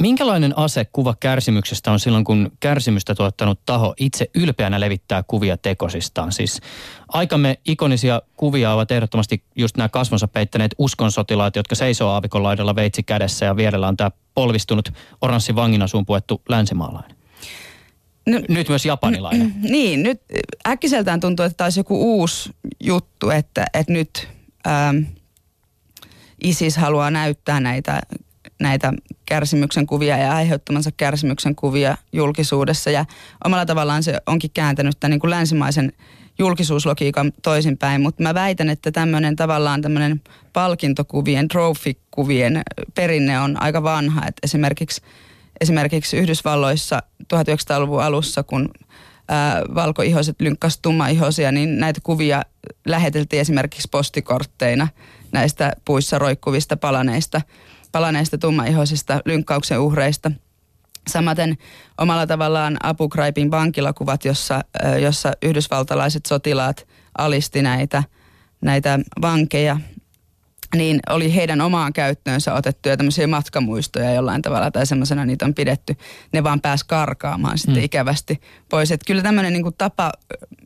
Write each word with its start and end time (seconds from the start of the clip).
Minkälainen 0.00 0.58
ase 0.58 0.84
kuva 0.84 1.14
kärsimyksestä 1.20 1.92
on 1.92 2.00
silloin, 2.00 2.24
kun 2.24 2.52
kärsimystä 2.60 3.14
tuottanut 3.14 3.60
taho 3.66 3.94
itse 3.96 4.30
ylpeänä 4.34 4.80
levittää 4.80 5.22
kuvia 5.22 5.56
tekosistaan? 5.56 6.32
Siis 6.32 6.60
aikamme 7.08 7.58
ikonisia 7.64 8.22
kuvia 8.36 8.72
ovat 8.72 8.90
ehdottomasti 8.90 9.44
just 9.56 9.76
nämä 9.76 9.88
kasvonsa 9.88 10.28
peittäneet 10.28 10.74
uskonsotilaat, 10.78 11.56
jotka 11.56 11.74
seisoo 11.74 12.10
aavikon 12.10 12.42
laidalla 12.42 12.74
veitsi 12.74 13.02
kädessä 13.02 13.46
ja 13.46 13.56
vierellä 13.56 13.88
on 13.88 13.96
tämä 13.96 14.10
polvistunut 14.34 14.92
oranssi 15.20 15.54
vanginasuun 15.54 16.06
puettu 16.06 16.42
länsimaalainen. 16.48 17.16
No, 18.26 18.40
nyt 18.48 18.68
myös 18.68 18.86
japanilainen. 18.86 19.54
Niin, 19.62 20.02
nyt 20.02 20.22
äkkiseltään 20.68 21.20
tuntuu, 21.20 21.44
että 21.44 21.56
taisi 21.56 21.80
joku 21.80 22.18
uusi 22.18 22.50
juttu, 22.80 23.30
että, 23.30 23.66
että 23.74 23.92
nyt 23.92 24.28
ähm, 24.66 24.96
ISIS 26.44 26.76
haluaa 26.76 27.10
näyttää 27.10 27.60
näitä 27.60 28.00
näitä 28.60 28.92
kärsimyksen 29.26 29.86
kuvia 29.86 30.16
ja 30.16 30.32
aiheuttamansa 30.32 30.90
kärsimyksen 30.96 31.54
kuvia 31.54 31.96
julkisuudessa. 32.12 32.90
Ja 32.90 33.04
omalla 33.44 33.66
tavallaan 33.66 34.02
se 34.02 34.18
onkin 34.26 34.50
kääntänyt 34.54 34.96
tämän 35.00 35.10
niin 35.10 35.20
kuin 35.20 35.30
länsimaisen 35.30 35.92
julkisuuslogiikan 36.38 37.32
toisinpäin, 37.42 38.00
mutta 38.00 38.22
mä 38.22 38.34
väitän, 38.34 38.70
että 38.70 38.92
tämmöinen 38.92 39.36
tavallaan 39.36 39.82
tämmöinen 39.82 40.22
palkintokuvien, 40.52 41.48
trophy-kuvien 41.48 42.62
perinne 42.94 43.40
on 43.40 43.62
aika 43.62 43.82
vanha. 43.82 44.26
Et 44.26 44.36
esimerkiksi, 44.42 45.02
esimerkiksi 45.60 46.16
Yhdysvalloissa 46.16 47.02
1900-luvun 47.34 48.02
alussa, 48.02 48.42
kun 48.42 48.68
valkoihoiset 49.74 50.40
lynkkas 50.40 50.78
tummaihoisia, 50.78 51.52
niin 51.52 51.78
näitä 51.78 52.00
kuvia 52.02 52.42
läheteltiin 52.86 53.40
esimerkiksi 53.40 53.88
postikortteina 53.90 54.88
näistä 55.32 55.72
puissa 55.84 56.18
roikkuvista 56.18 56.76
palaneista– 56.76 57.40
palaneista 57.92 58.38
tummaihoisista 58.38 59.20
lynkkauksen 59.26 59.80
uhreista. 59.80 60.30
Samaten 61.08 61.58
omalla 61.98 62.26
tavallaan 62.26 62.76
Abu 62.82 63.08
Ghraibin 63.08 63.50
vankilakuvat, 63.50 64.24
jossa, 64.24 64.64
jossa 65.02 65.32
yhdysvaltalaiset 65.42 66.26
sotilaat 66.26 66.86
alisti 67.18 67.62
näitä, 67.62 68.02
näitä 68.60 68.98
vankeja, 69.22 69.80
niin 70.74 71.00
oli 71.08 71.34
heidän 71.34 71.60
omaan 71.60 71.92
käyttöönsä 71.92 72.54
otettuja 72.54 72.96
tämmöisiä 72.96 73.26
matkamuistoja 73.26 74.12
jollain 74.12 74.42
tavalla 74.42 74.70
tai 74.70 74.86
semmoisena 74.86 75.24
niitä 75.24 75.44
on 75.44 75.54
pidetty. 75.54 75.96
Ne 76.32 76.44
vaan 76.44 76.60
pääs 76.60 76.84
karkaamaan 76.84 77.58
sitten 77.58 77.76
mm. 77.76 77.84
ikävästi 77.84 78.40
pois. 78.68 78.92
Että 78.92 79.06
kyllä 79.06 79.22
tämmöinen 79.22 79.52
niin 79.52 79.74
tapa 79.78 80.12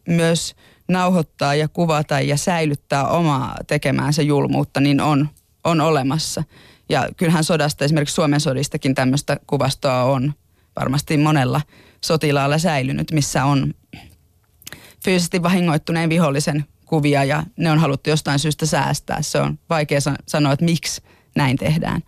myös 0.08 0.54
nauhoittaa 0.88 1.54
ja 1.54 1.68
kuvata 1.68 2.20
ja 2.20 2.36
säilyttää 2.36 3.08
omaa 3.08 3.56
tekemäänsä 3.66 4.22
julmuutta, 4.22 4.80
niin 4.80 5.00
on, 5.00 5.28
on 5.64 5.80
olemassa. 5.80 6.42
Ja 6.88 7.08
kyllähän 7.16 7.44
sodasta, 7.44 7.84
esimerkiksi 7.84 8.14
Suomen 8.14 8.40
sodistakin 8.40 8.94
tämmöistä 8.94 9.36
kuvastoa 9.46 10.02
on 10.02 10.34
varmasti 10.80 11.16
monella 11.16 11.60
sotilaalla 12.00 12.58
säilynyt, 12.58 13.12
missä 13.12 13.44
on 13.44 13.74
fyysisesti 15.04 15.42
vahingoittuneen 15.42 16.10
vihollisen 16.10 16.64
kuvia 16.86 17.24
ja 17.24 17.42
ne 17.56 17.70
on 17.70 17.78
haluttu 17.78 18.10
jostain 18.10 18.38
syystä 18.38 18.66
säästää. 18.66 19.22
Se 19.22 19.38
on 19.38 19.58
vaikea 19.70 19.98
sanoa, 20.26 20.52
että 20.52 20.64
miksi 20.64 21.02
näin 21.36 21.56
tehdään. 21.56 22.02